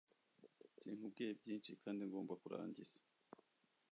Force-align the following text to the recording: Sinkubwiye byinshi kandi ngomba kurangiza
Sinkubwiye 0.79 1.31
byinshi 1.39 1.71
kandi 1.83 2.01
ngomba 2.09 2.33
kurangiza 2.41 2.97